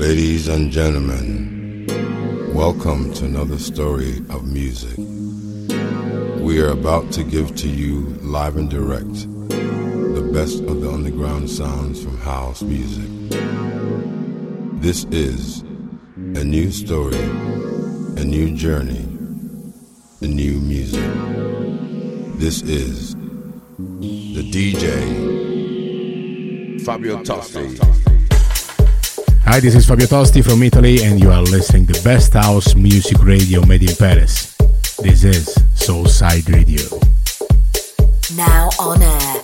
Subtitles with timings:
[0.00, 1.84] Ladies and gentlemen,
[2.54, 4.96] welcome to another story of music.
[6.38, 9.12] We are about to give to you live and direct
[9.50, 13.10] the best of the underground sounds from house music.
[14.80, 19.06] This is a new story, a new journey,
[20.22, 21.12] a new music.
[22.38, 23.14] This is
[23.76, 24.80] the DJ
[26.86, 28.09] Fabio Tosti.
[29.52, 33.20] Hi, this is Fabio Tosti from Italy, and you are listening to Best House Music
[33.20, 34.56] Radio made in Paris.
[35.02, 36.80] This is Soulside Radio.
[38.36, 39.42] Now on air,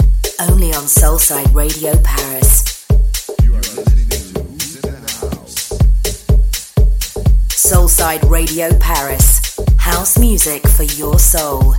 [0.49, 2.87] only on Soulside Radio Paris.
[3.43, 4.09] You are listening
[4.59, 4.97] to the
[5.27, 5.73] house.
[7.49, 9.59] Soulside Radio Paris.
[9.77, 11.75] House music for your soul.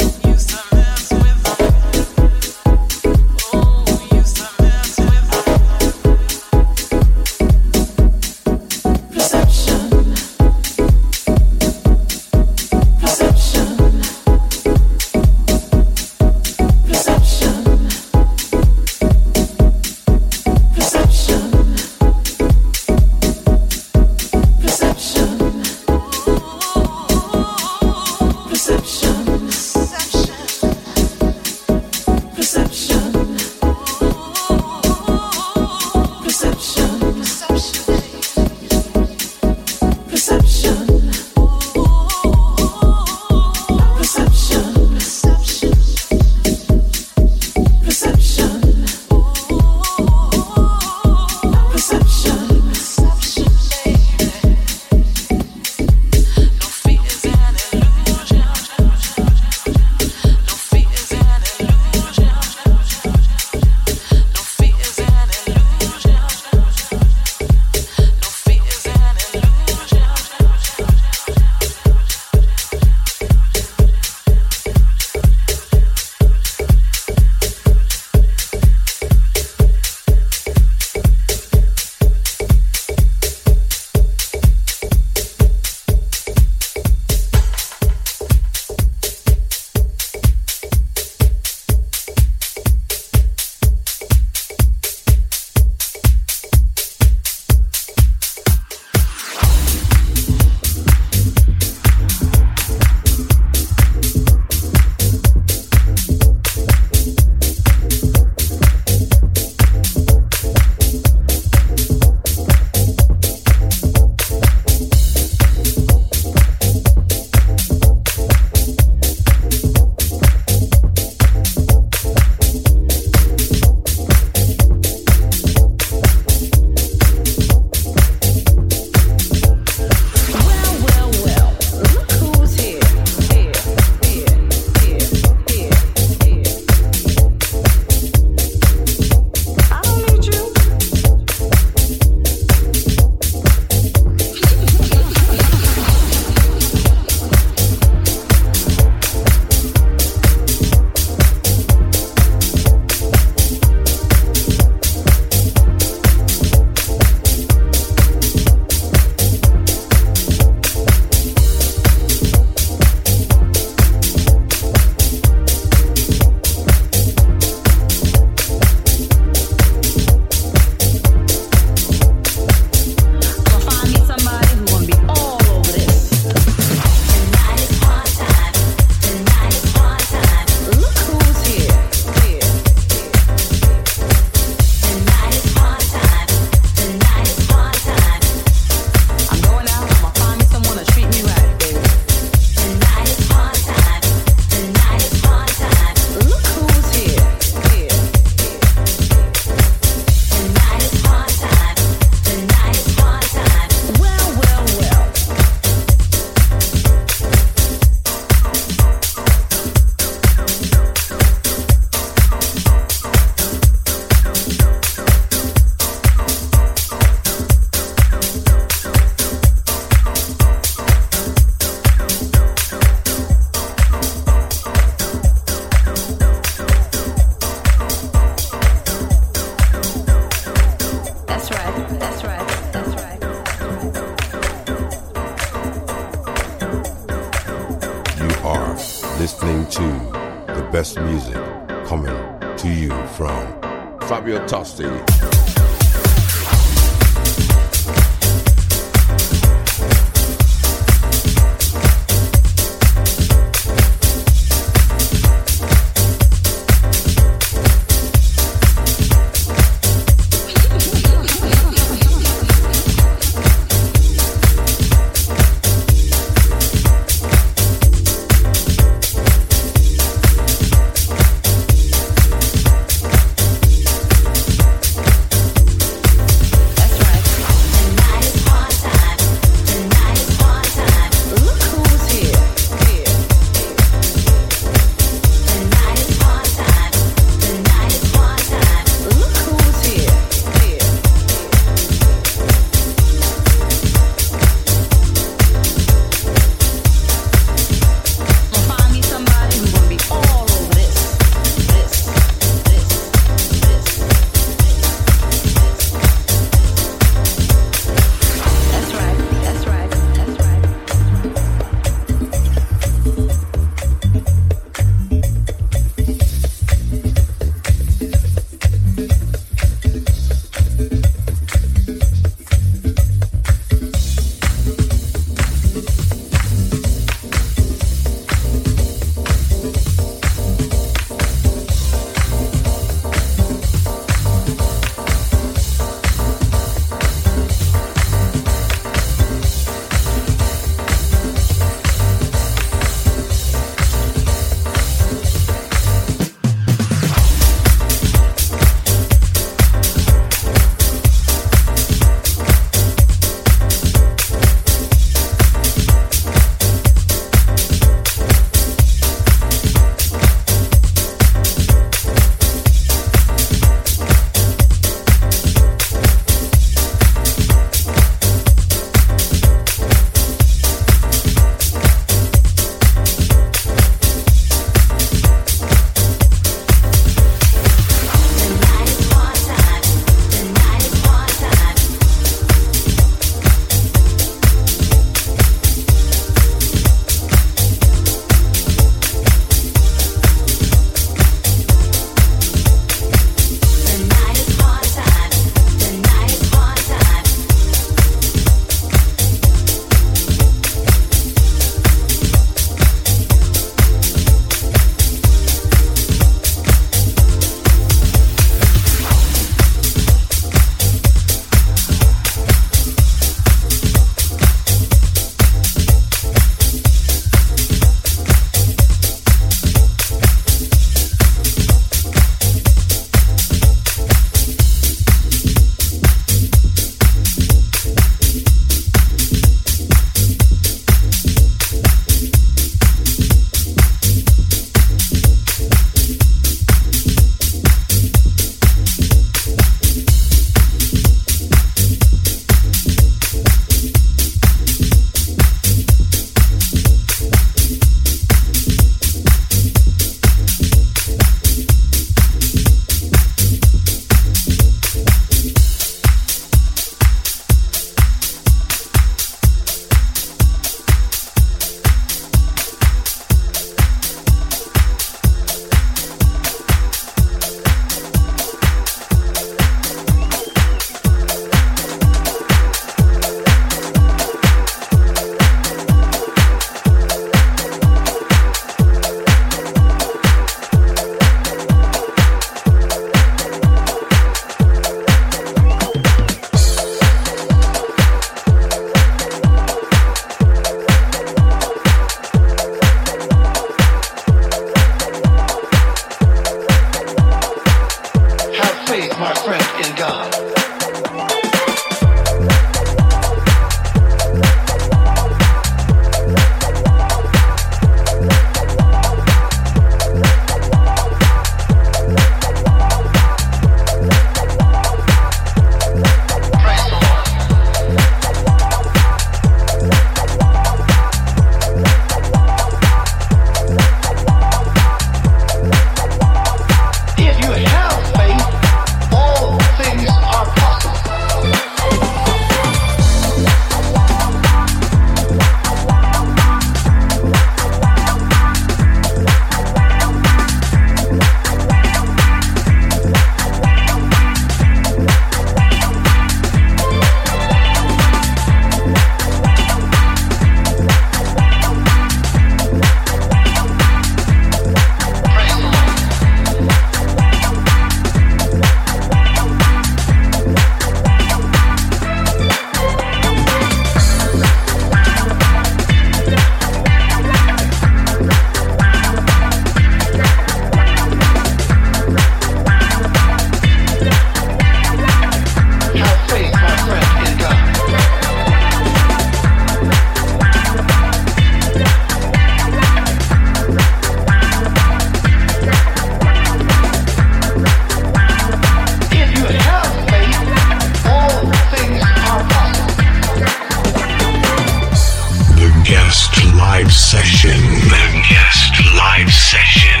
[595.88, 597.58] guest live session.
[597.88, 600.00] The guest live session.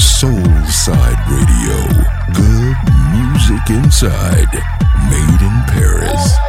[0.00, 1.84] Soul Side Radio.
[2.32, 2.76] Good
[3.12, 4.48] music inside.
[5.10, 6.41] Made in Paris.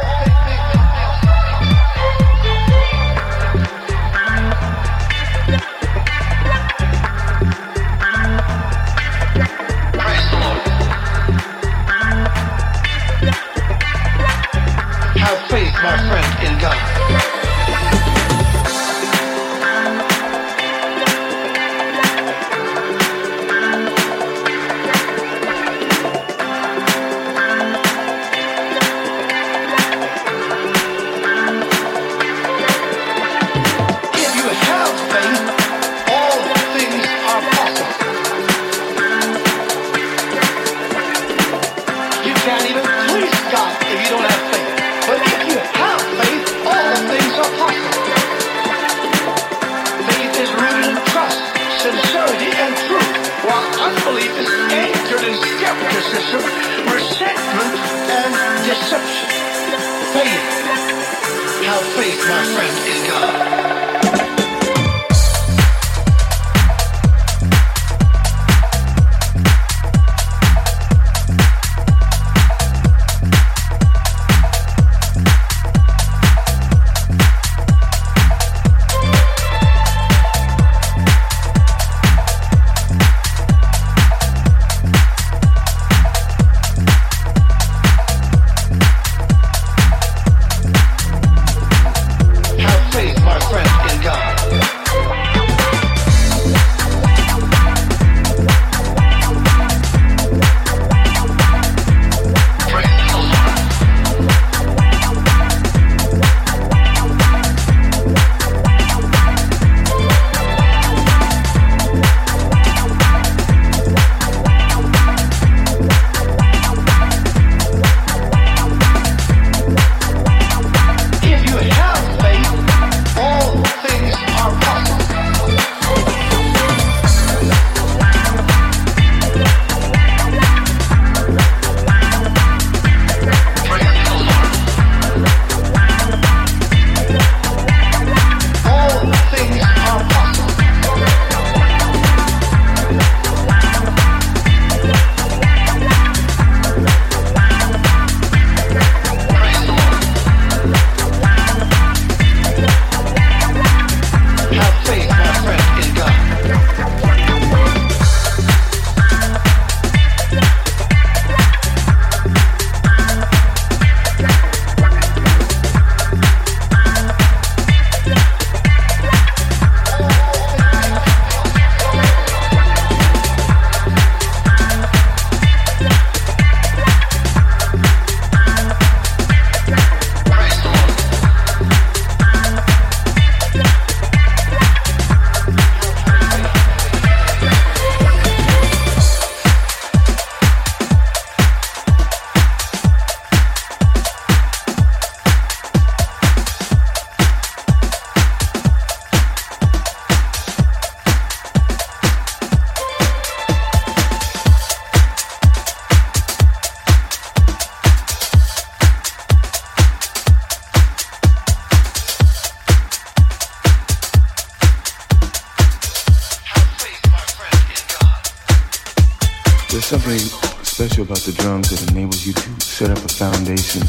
[220.00, 220.18] something
[220.64, 223.80] special about the drums that enables you to set up a foundation,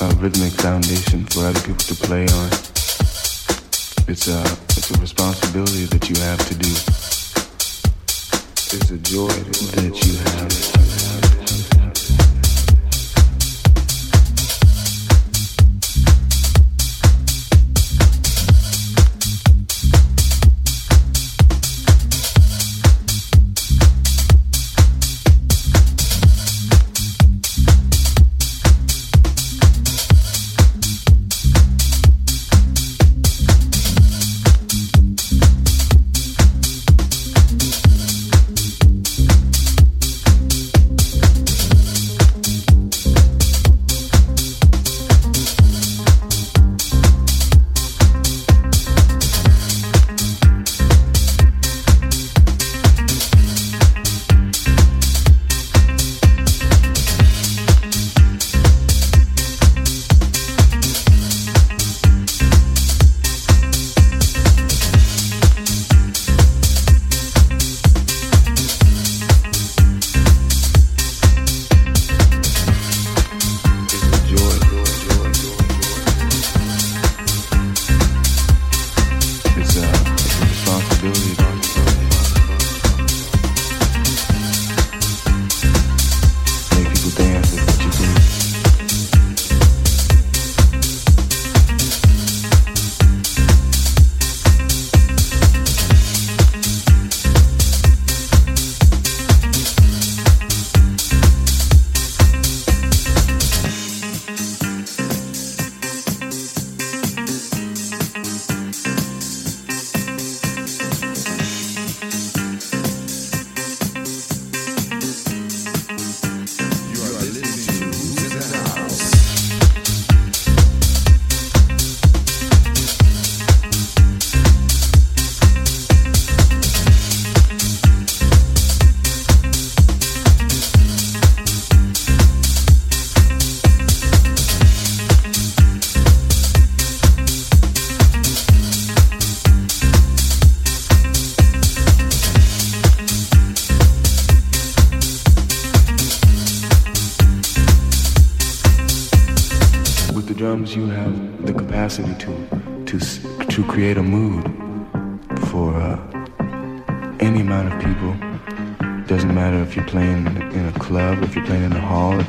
[0.00, 2.46] a rhythmic foundation for other people to play on.
[4.06, 4.40] It's a,
[4.76, 6.70] it's a responsibility that you have to do.
[8.76, 10.75] It's a joy that you have.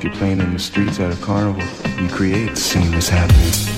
[0.08, 1.62] You're playing in the streets at a carnival.
[2.02, 2.52] You create.
[2.52, 3.77] the Same That's happening.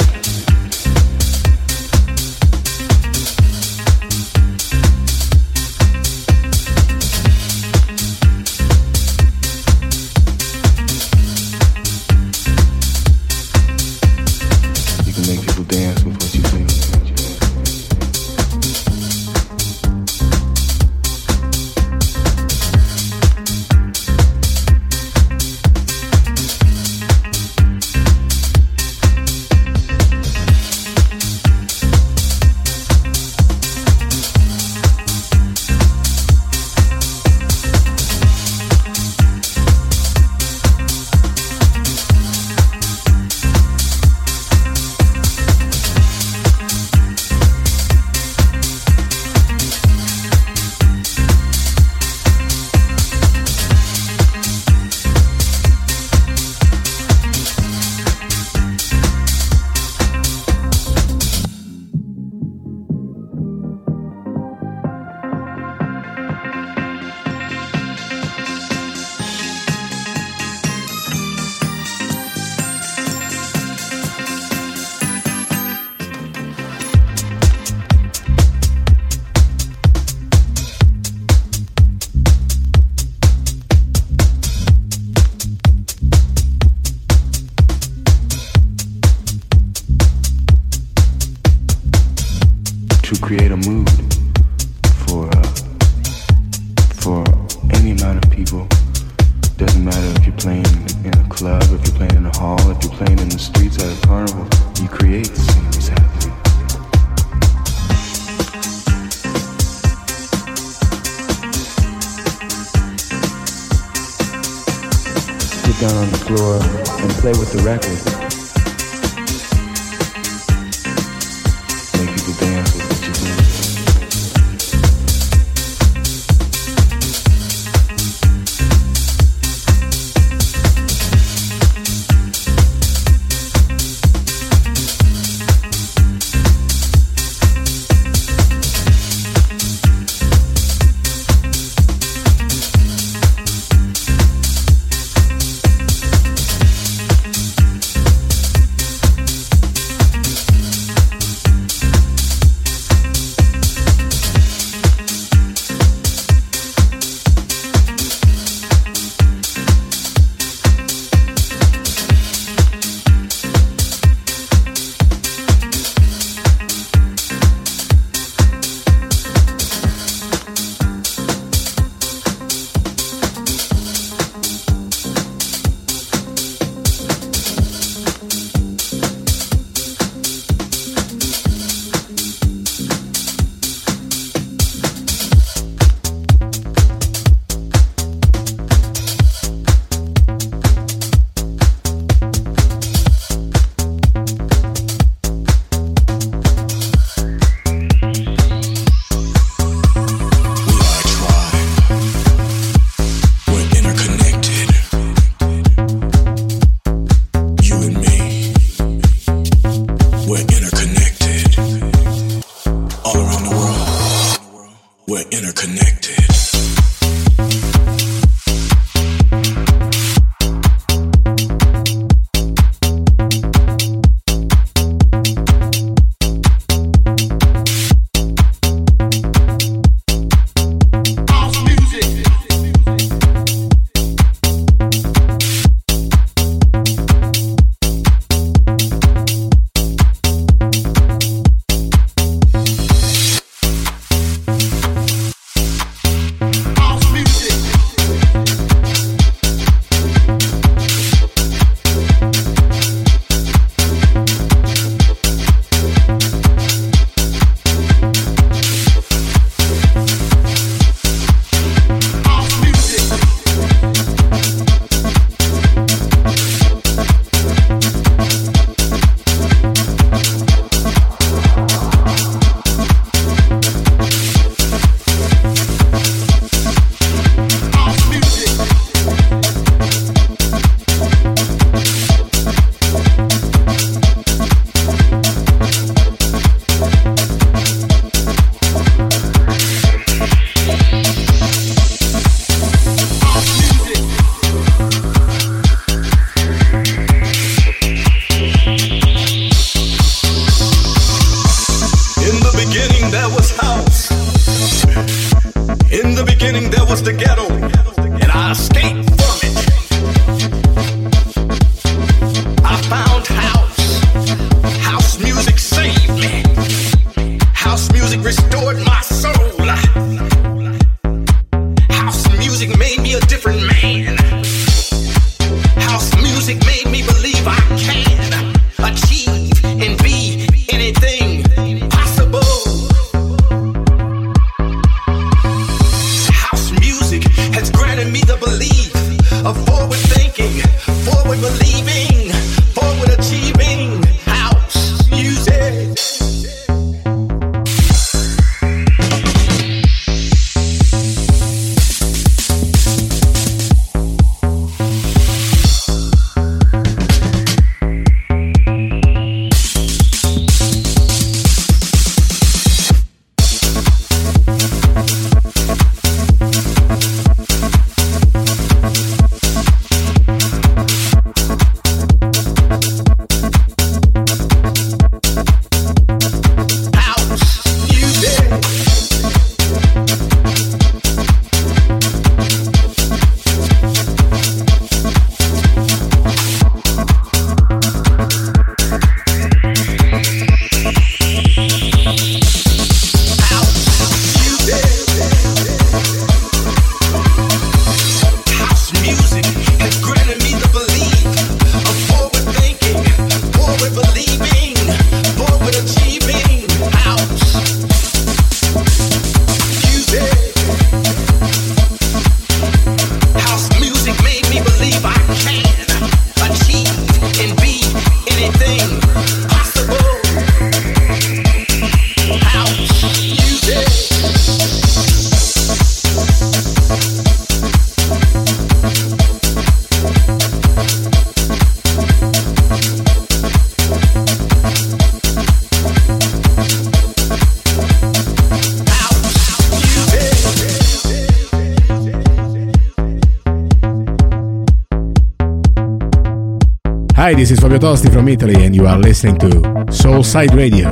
[447.69, 449.47] Fabio from Italy, and you are listening to
[449.91, 450.91] Soulside Radio,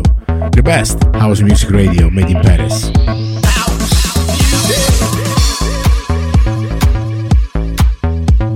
[0.52, 2.92] the best house music radio made in Paris.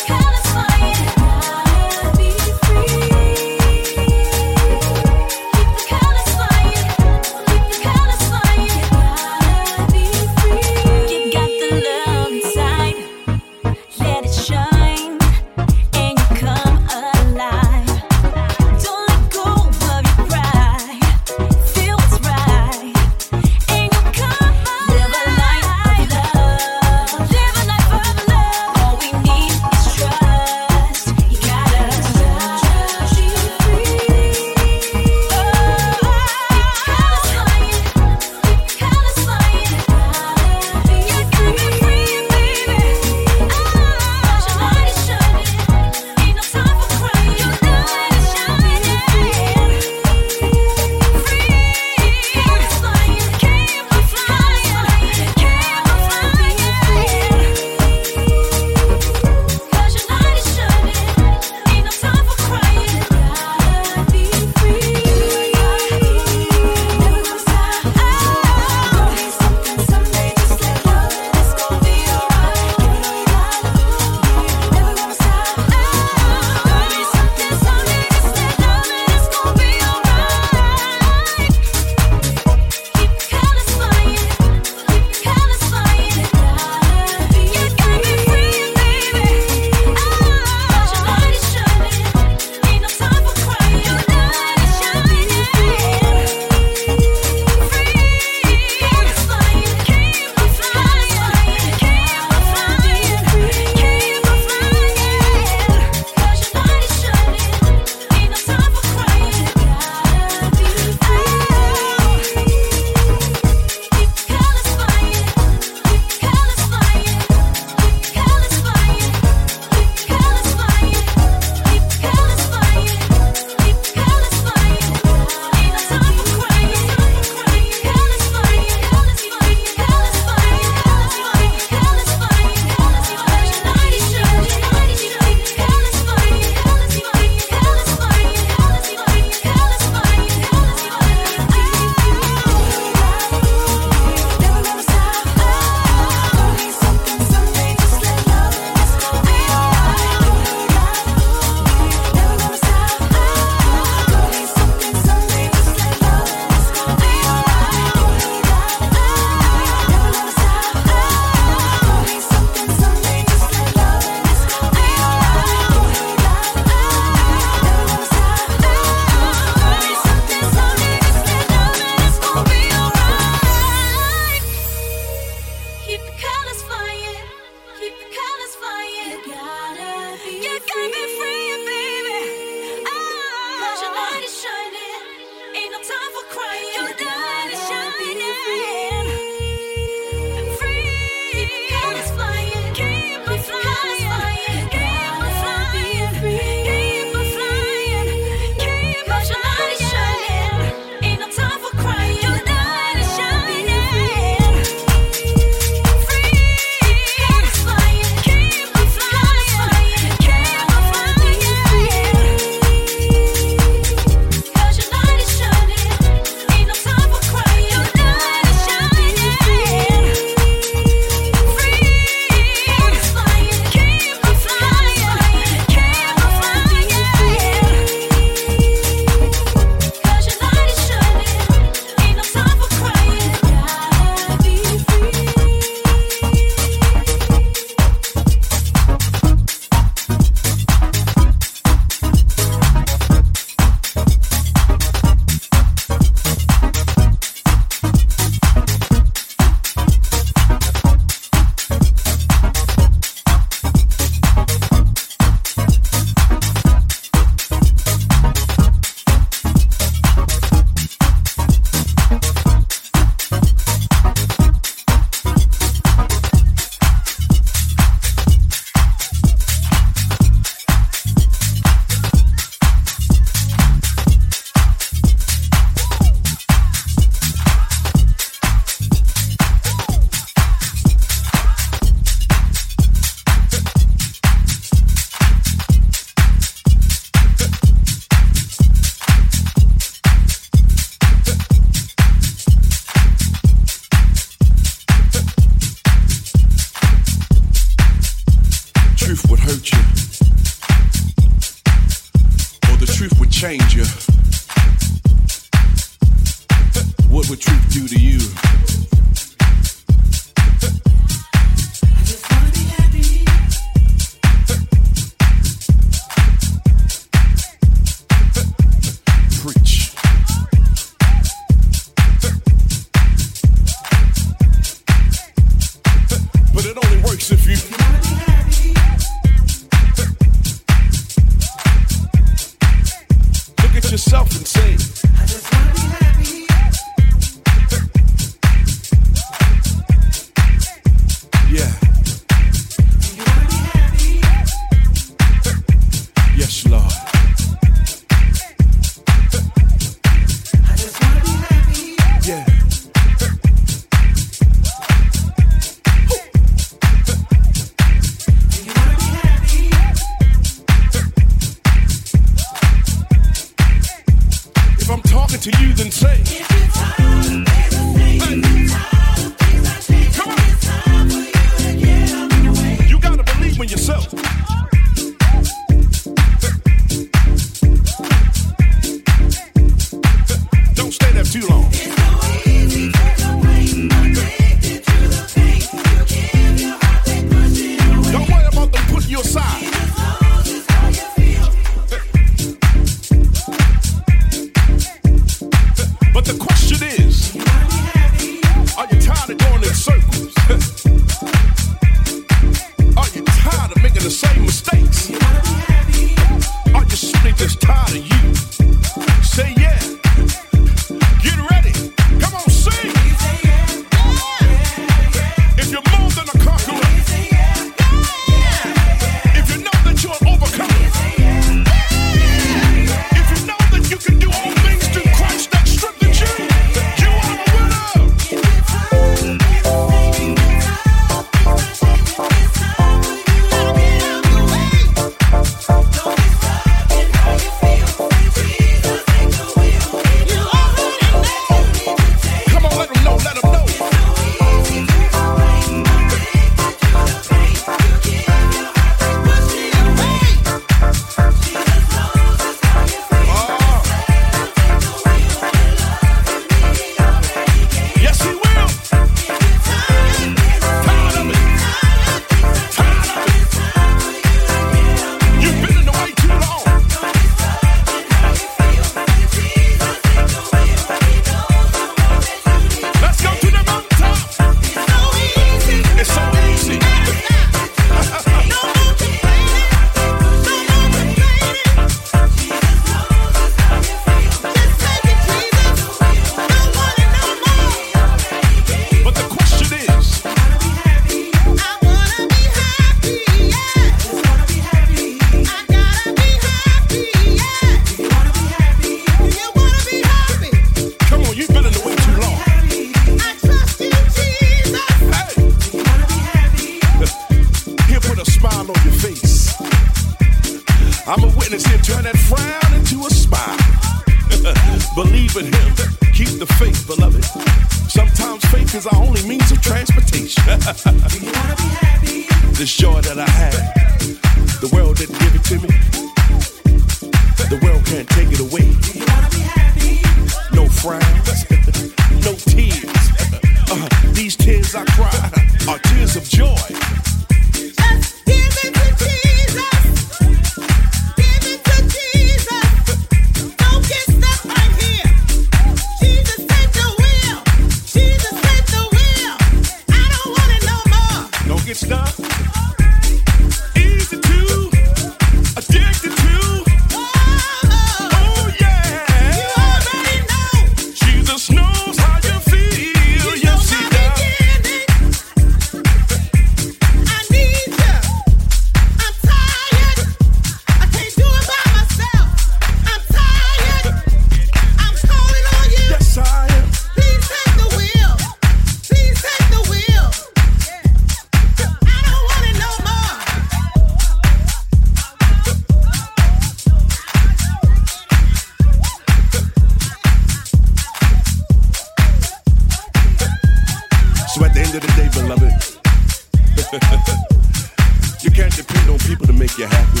[598.22, 600.00] you can't depend on people to make you happy.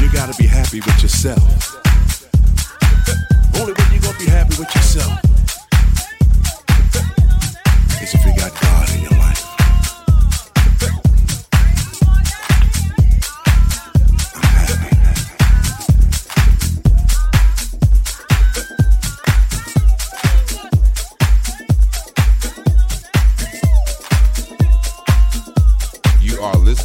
[0.00, 1.42] You gotta be happy with yourself.
[3.60, 5.41] Only when you gonna be happy with yourself.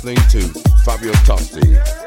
[0.08, 2.07] listening to Fabio Tosti.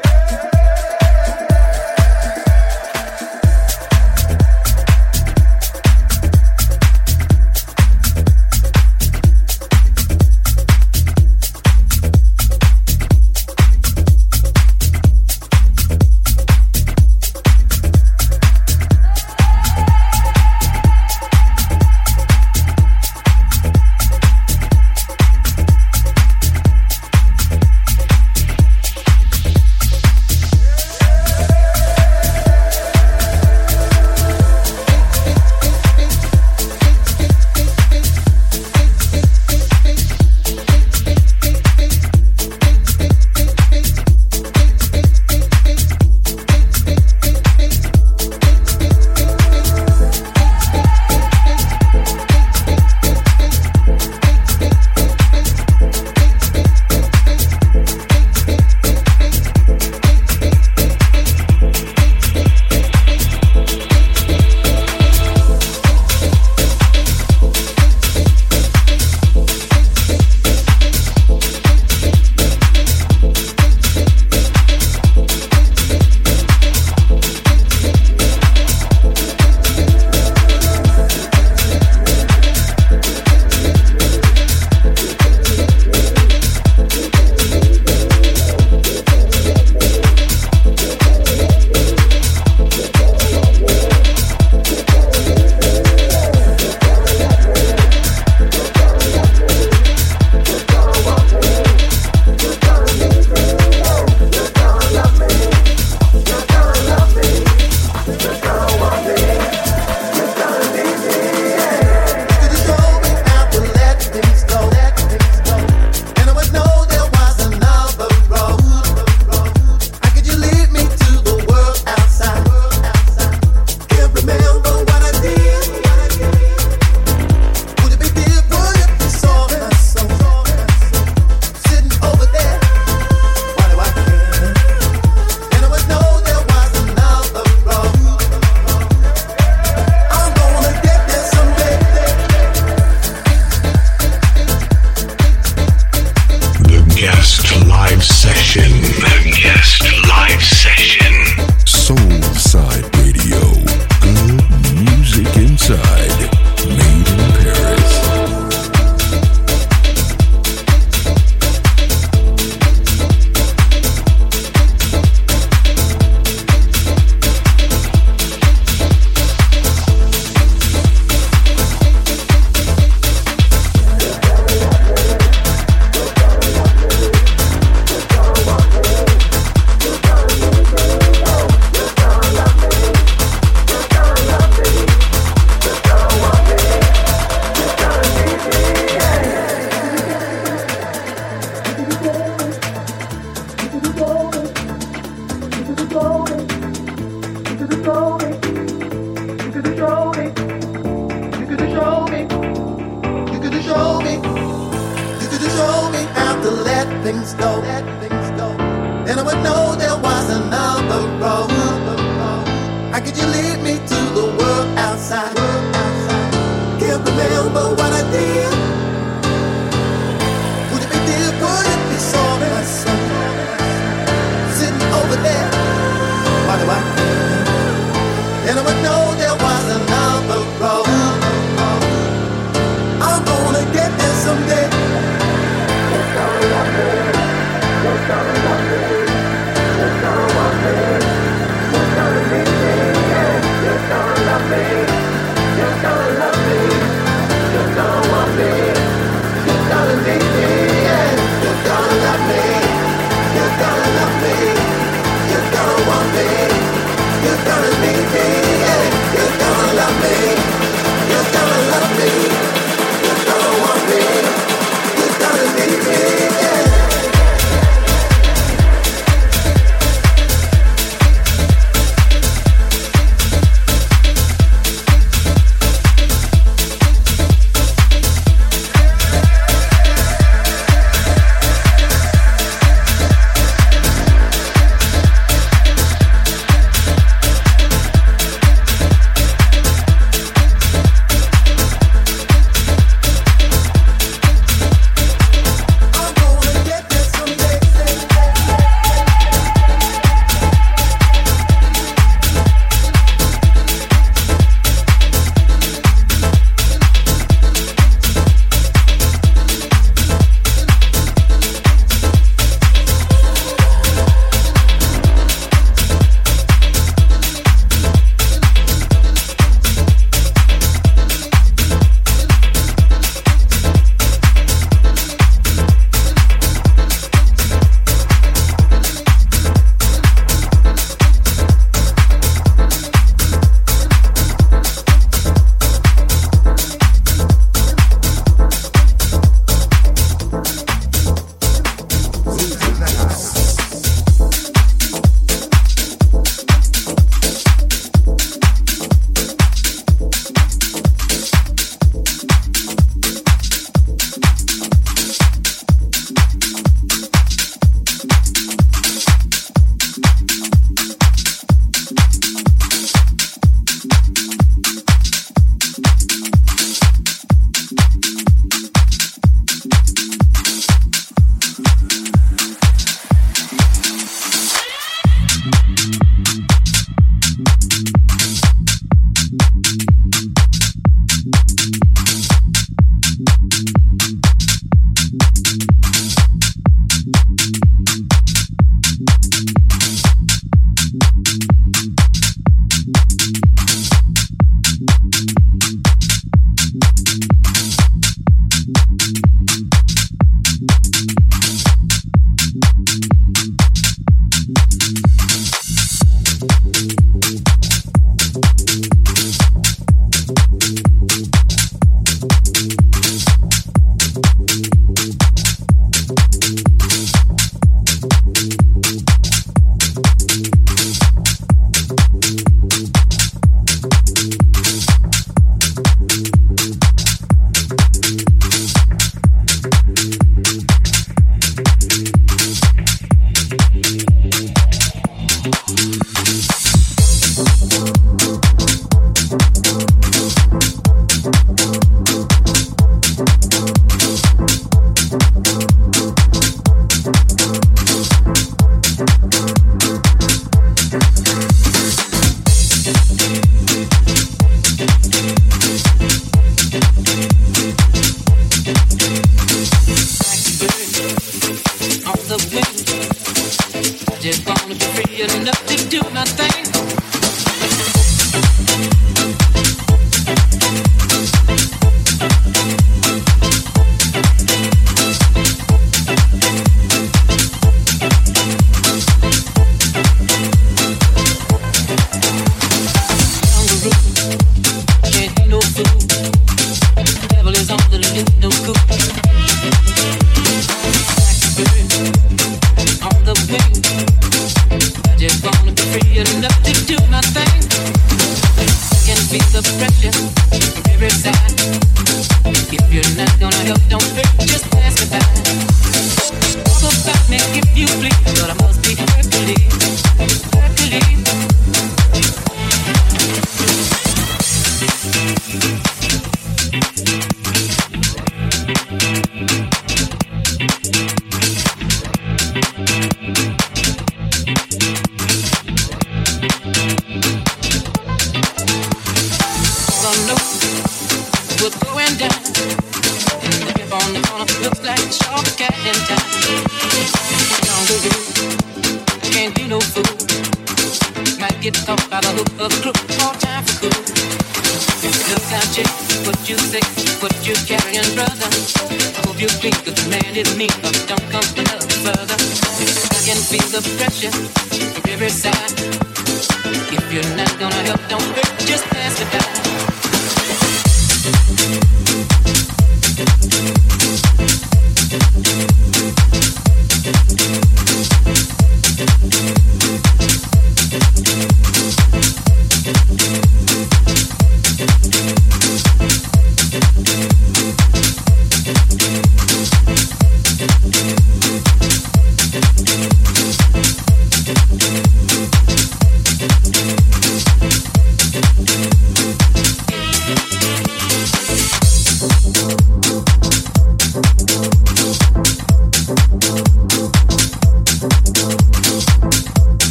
[515.41, 515.90] Fabio Tosti.